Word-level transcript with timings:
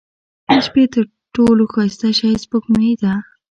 •د 0.47 0.51
شپې 0.65 0.83
تر 0.93 1.03
ټولو 1.35 1.63
ښایسته 1.73 2.09
شی 2.17 2.29
سپوږمۍ 2.43 2.91
ده. 3.01 3.13